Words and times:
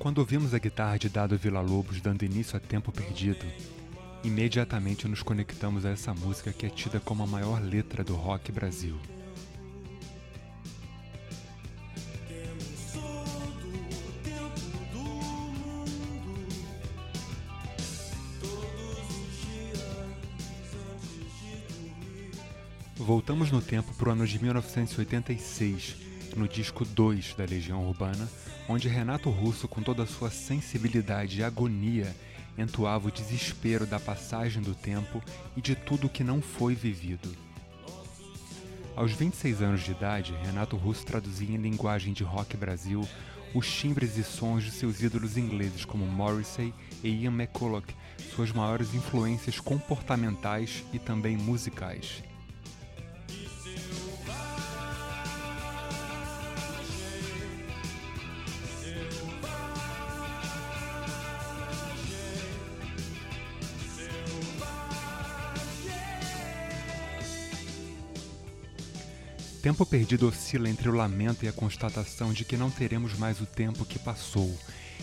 Quando 0.00 0.16
ouvimos 0.20 0.54
a 0.54 0.58
guitarra 0.58 0.98
de 0.98 1.10
Dado 1.10 1.36
Villa-Lobos 1.36 2.00
dando 2.00 2.24
início 2.24 2.56
a 2.56 2.60
Tempo 2.60 2.90
Perdido, 2.90 3.44
imediatamente 4.24 5.06
nos 5.06 5.22
conectamos 5.22 5.84
a 5.84 5.90
essa 5.90 6.14
música 6.14 6.54
que 6.54 6.64
é 6.64 6.70
tida 6.70 6.98
como 6.98 7.22
a 7.22 7.26
maior 7.26 7.60
letra 7.60 8.02
do 8.02 8.14
rock 8.14 8.50
Brasil. 8.50 8.98
Voltamos 22.96 23.50
no 23.50 23.60
tempo 23.60 23.92
para 23.92 24.08
o 24.08 24.12
ano 24.12 24.26
de 24.26 24.42
1986, 24.42 25.96
no 26.36 26.48
disco 26.48 26.84
2 26.84 27.34
da 27.34 27.44
Legião 27.44 27.86
Urbana, 27.86 28.28
onde 28.68 28.88
Renato 28.88 29.30
Russo, 29.30 29.66
com 29.66 29.82
toda 29.82 30.04
a 30.04 30.06
sua 30.06 30.30
sensibilidade 30.30 31.40
e 31.40 31.44
agonia, 31.44 32.14
entoava 32.56 33.08
o 33.08 33.12
desespero 33.12 33.86
da 33.86 33.98
passagem 33.98 34.62
do 34.62 34.74
tempo 34.74 35.22
e 35.56 35.60
de 35.60 35.74
tudo 35.74 36.08
que 36.08 36.24
não 36.24 36.40
foi 36.40 36.74
vivido. 36.74 37.34
Aos 38.96 39.12
26 39.12 39.62
anos 39.62 39.82
de 39.82 39.92
idade, 39.92 40.34
Renato 40.44 40.76
Russo 40.76 41.06
traduzia 41.06 41.54
em 41.54 41.60
linguagem 41.60 42.12
de 42.12 42.22
rock 42.22 42.56
Brasil 42.56 43.08
os 43.54 43.66
timbres 43.72 44.16
e 44.16 44.22
sons 44.22 44.64
de 44.64 44.70
seus 44.70 45.00
ídolos 45.00 45.36
ingleses 45.36 45.84
como 45.84 46.06
Morrissey 46.06 46.72
e 47.02 47.08
Ian 47.08 47.32
McCulloch, 47.32 47.94
suas 48.34 48.52
maiores 48.52 48.94
influências 48.94 49.58
comportamentais 49.58 50.84
e 50.92 50.98
também 50.98 51.36
musicais. 51.36 52.22
Tempo 69.62 69.84
perdido 69.84 70.26
oscila 70.26 70.70
entre 70.70 70.88
o 70.88 70.94
lamento 70.94 71.44
e 71.44 71.48
a 71.48 71.52
constatação 71.52 72.32
de 72.32 72.46
que 72.46 72.56
não 72.56 72.70
teremos 72.70 73.18
mais 73.18 73.42
o 73.42 73.46
tempo 73.46 73.84
que 73.84 73.98
passou, 73.98 74.58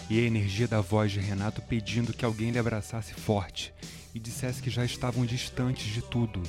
e 0.10 0.18
a 0.18 0.24
energia 0.24 0.68
da 0.68 0.82
voz 0.82 1.12
de 1.12 1.20
Renato 1.20 1.62
pedindo 1.62 2.12
que 2.12 2.26
alguém 2.26 2.50
lhe 2.50 2.58
abraçasse 2.58 3.14
forte 3.14 3.72
e 4.16 4.20
dissesse 4.20 4.62
que 4.62 4.72
já 4.72 4.84
estavam 4.84 5.28
distantes 5.28 5.94
de 5.94 6.02
tudo, 6.02 6.42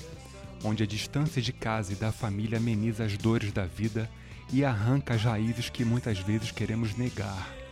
onde 0.65 0.83
a 0.83 0.87
distância 0.87 1.42
de 1.42 1.53
casa 1.53 1.92
e 1.92 1.97
da 1.97 2.11
família 2.11 2.56
ameniza 2.56 3.05
as 3.05 3.19
dores 3.19 3.53
da 3.53 3.67
vida 3.67 4.11
e 4.50 4.65
arranca 4.65 5.12
as 5.12 5.22
raízes 5.22 5.69
que 5.69 5.84
muitas 5.84 6.19
vezes 6.19 6.50
queremos 6.50 6.97
negar. 6.97 7.67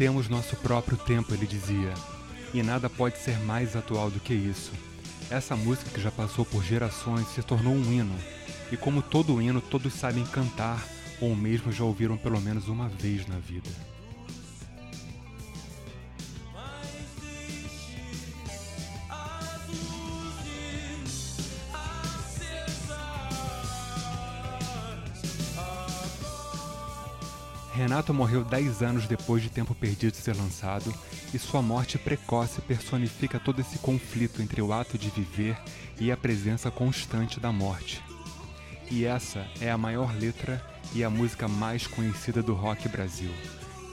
Temos 0.00 0.30
nosso 0.30 0.56
próprio 0.56 0.96
tempo, 0.96 1.34
ele 1.34 1.46
dizia, 1.46 1.92
e 2.54 2.62
nada 2.62 2.88
pode 2.88 3.18
ser 3.18 3.38
mais 3.40 3.76
atual 3.76 4.10
do 4.10 4.18
que 4.18 4.32
isso. 4.32 4.72
Essa 5.28 5.54
música 5.54 5.90
que 5.90 6.00
já 6.00 6.10
passou 6.10 6.42
por 6.42 6.64
gerações 6.64 7.28
se 7.28 7.42
tornou 7.42 7.74
um 7.74 7.92
hino, 7.92 8.16
e 8.72 8.78
como 8.78 9.02
todo 9.02 9.42
hino, 9.42 9.60
todos 9.60 9.92
sabem 9.92 10.24
cantar 10.24 10.82
ou 11.20 11.36
mesmo 11.36 11.70
já 11.70 11.84
ouviram 11.84 12.16
pelo 12.16 12.40
menos 12.40 12.66
uma 12.66 12.88
vez 12.88 13.26
na 13.26 13.38
vida. 13.38 13.68
Renato 27.80 28.12
morreu 28.12 28.44
10 28.44 28.82
anos 28.82 29.06
depois 29.06 29.42
de 29.42 29.48
Tempo 29.48 29.74
Perdido 29.74 30.14
ser 30.14 30.36
lançado, 30.36 30.94
e 31.32 31.38
sua 31.38 31.62
morte 31.62 31.96
precoce 31.96 32.60
personifica 32.60 33.40
todo 33.40 33.58
esse 33.58 33.78
conflito 33.78 34.42
entre 34.42 34.60
o 34.60 34.70
ato 34.70 34.98
de 34.98 35.08
viver 35.08 35.56
e 35.98 36.12
a 36.12 36.16
presença 36.16 36.70
constante 36.70 37.40
da 37.40 37.50
morte. 37.50 38.04
E 38.90 39.06
essa 39.06 39.46
é 39.62 39.70
a 39.70 39.78
maior 39.78 40.14
letra 40.14 40.62
e 40.92 41.02
a 41.02 41.08
música 41.08 41.48
mais 41.48 41.86
conhecida 41.86 42.42
do 42.42 42.52
rock 42.52 42.86
Brasil, 42.86 43.32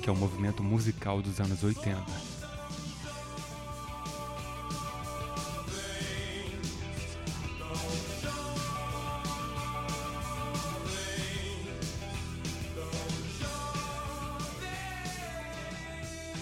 que 0.01 0.09
é 0.09 0.11
o 0.11 0.17
movimento 0.17 0.61
musical 0.61 1.21
dos 1.21 1.39
anos 1.39 1.63
80. 1.63 2.36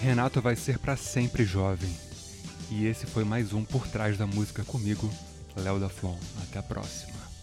Renato 0.06 0.40
vai 0.40 0.54
ser 0.54 0.78
para 0.78 0.96
sempre 0.96 1.44
jovem. 1.44 1.92
E 2.70 2.86
esse 2.86 3.06
foi 3.06 3.24
mais 3.24 3.52
um 3.52 3.64
Por 3.64 3.88
Trás 3.88 4.16
da 4.16 4.24
Música 4.24 4.62
comigo, 4.62 5.12
Léo 5.56 5.80
da 5.80 5.88
Flon. 5.88 6.16
Até 6.44 6.60
a 6.60 6.62
próxima. 6.62 7.35